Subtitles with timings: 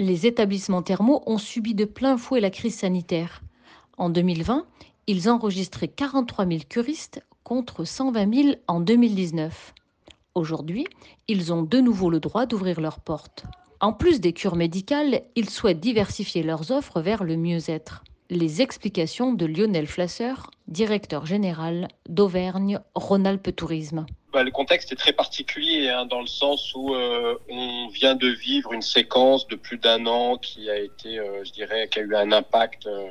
[0.00, 3.42] Les établissements thermaux ont subi de plein fouet la crise sanitaire.
[3.96, 4.64] En 2020,
[5.08, 9.74] ils enregistraient 43 000 curistes contre 120 000 en 2019.
[10.36, 10.86] Aujourd'hui,
[11.26, 13.42] ils ont de nouveau le droit d'ouvrir leurs portes.
[13.80, 18.04] En plus des cures médicales, ils souhaitent diversifier leurs offres vers le mieux-être.
[18.30, 20.34] Les explications de Lionel Flasser,
[20.68, 24.06] directeur général d'Auvergne-Rhône-Alpes Tourisme.
[24.38, 28.28] Bah, le contexte est très particulier hein, dans le sens où euh, on vient de
[28.28, 32.02] vivre une séquence de plus d'un an qui a été, euh, je dirais, qui a
[32.02, 33.10] eu un impact euh,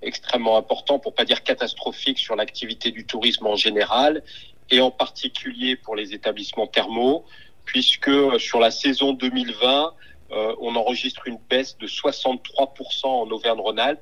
[0.00, 4.22] extrêmement important, pour pas dire catastrophique, sur l'activité du tourisme en général
[4.70, 7.26] et en particulier pour les établissements thermaux,
[7.66, 9.92] puisque sur la saison 2020,
[10.30, 14.00] on enregistre une baisse de 63% en Auvergne-Rhône-Alpes,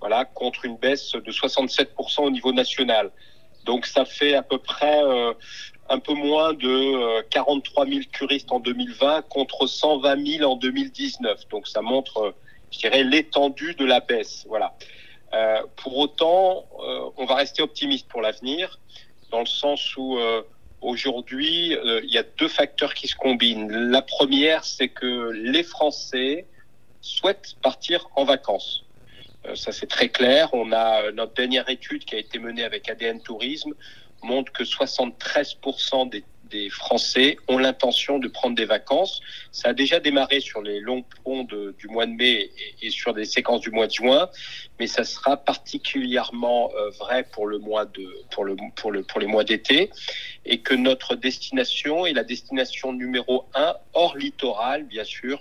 [0.00, 3.12] voilà, contre une baisse de 67% au niveau national.
[3.64, 5.00] Donc ça fait à peu près
[5.88, 11.48] un peu moins de 43 000 curistes en 2020 contre 120 000 en 2019.
[11.48, 12.34] Donc ça montre,
[12.70, 14.44] je dirais, l'étendue de la baisse.
[14.48, 14.74] Voilà.
[15.34, 18.78] Euh, pour autant, euh, on va rester optimiste pour l'avenir,
[19.30, 20.42] dans le sens où euh,
[20.80, 23.70] aujourd'hui, il y a deux facteurs qui se combinent.
[23.70, 26.46] La première, c'est que les Français
[27.00, 28.84] souhaitent partir en vacances.
[29.54, 30.48] ça, c'est très clair.
[30.52, 33.74] On a notre dernière étude qui a été menée avec ADN Tourisme
[34.22, 39.20] montre que 73% des, des, Français ont l'intention de prendre des vacances.
[39.52, 42.50] Ça a déjà démarré sur les longs ponts de, du mois de mai
[42.82, 44.28] et, sur des séquences du mois de juin,
[44.78, 49.20] mais ça sera particulièrement euh, vrai pour le mois de pour le pour le pour
[49.20, 49.90] les mois d'été
[50.44, 55.40] et que notre destination est la destination numéro un hors littoral, bien sûr,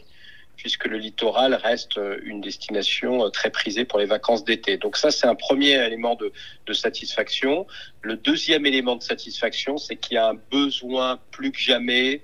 [0.57, 4.77] puisque le littoral reste euh, une destination euh, très prisée pour les vacances d'été.
[4.77, 6.33] Donc ça, c'est un premier élément de,
[6.73, 7.65] satisfaction.
[8.01, 12.21] Le deuxième élément de satisfaction, c'est qu'il y a un besoin plus que jamais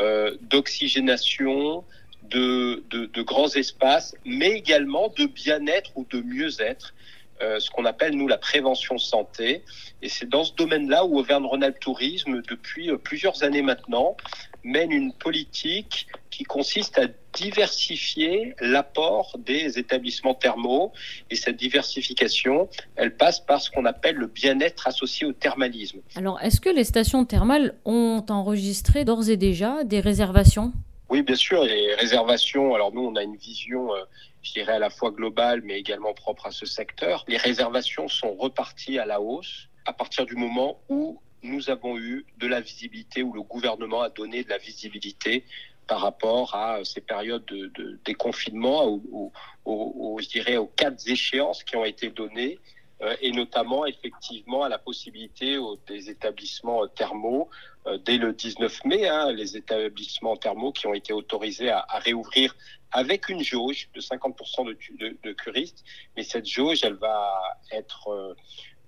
[0.00, 1.84] euh, d'oxygénation,
[2.22, 2.82] de,
[3.22, 6.94] grands espaces, mais également de bien-être ou de mieux-être.
[7.40, 9.62] Ce qu'on appelle nous la prévention santé
[10.02, 14.16] et c'est dans ce domaine-là où Auvergne-Rhône-Alpes Tourisme depuis plusieurs années maintenant
[14.64, 17.06] mène une politique qui consiste à
[17.38, 20.92] diversifier l'apport des établissements thermaux.
[21.30, 26.00] Et cette diversification, elle passe par ce qu'on appelle le bien-être associé au thermalisme.
[26.16, 30.72] Alors, est-ce que les stations thermales ont enregistré d'ores et déjà des réservations?
[31.10, 32.74] Oui, bien sûr, les réservations.
[32.74, 33.94] Alors, nous, on a une vision.
[33.94, 34.04] Euh,
[34.42, 37.24] je dirais à la fois globale, mais également propre à ce secteur.
[37.28, 42.26] Les réservations sont reparties à la hausse à partir du moment où nous avons eu
[42.38, 45.44] de la visibilité, où le gouvernement a donné de la visibilité
[45.88, 49.32] par rapport à ces périodes de, déconfinement, au,
[49.64, 52.58] au, je dirais aux quatre échéances qui ont été données,
[53.00, 57.48] euh, et notamment effectivement à la possibilité aux, des établissements thermaux
[57.86, 62.54] euh, dès le 19 mai, hein, les établissements thermaux qui ont été autorisés à, réouvrir
[62.90, 65.84] avec une jauge de 50% de, curistes,
[66.16, 68.34] mais cette jauge, elle va être euh,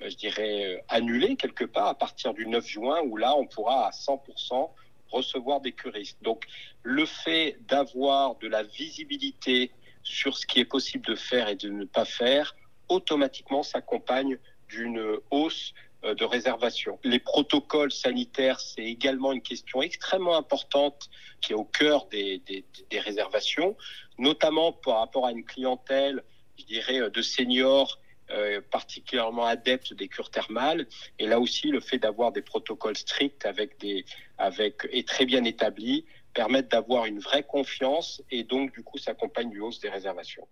[0.00, 3.90] je dirais, annulée quelque part à partir du 9 juin, où là, on pourra à
[3.90, 4.70] 100%
[5.10, 6.18] recevoir des curistes.
[6.22, 6.44] Donc,
[6.82, 9.72] le fait d'avoir de la visibilité
[10.02, 12.54] sur ce qui est possible de faire et de ne pas faire,
[12.88, 14.38] automatiquement s'accompagne
[14.68, 16.98] d'une hausse euh, de réservation.
[17.04, 21.10] Les protocoles sanitaires, c'est également une question extrêmement importante
[21.40, 23.76] qui est au cœur des, des, des réservations,
[24.18, 26.22] notamment par rapport à une clientèle,
[26.58, 27.98] je dirais, de seniors
[28.32, 30.86] euh, particulièrement adeptes des cures thermales.
[31.18, 34.04] Et là aussi, le fait d'avoir des protocoles stricts avec des,
[34.38, 36.04] avec, et très bien établis
[36.34, 40.46] permettent d'avoir une vraie confiance et donc, du coup, s'accompagne du hausse des réservations.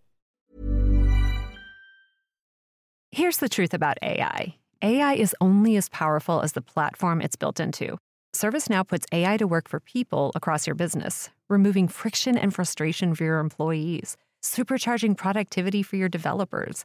[3.11, 4.57] Here's the truth about AI.
[4.83, 7.97] AI is only as powerful as the platform it's built into.
[8.35, 13.25] ServiceNow puts AI to work for people across your business, removing friction and frustration for
[13.25, 16.85] your employees, supercharging productivity for your developers,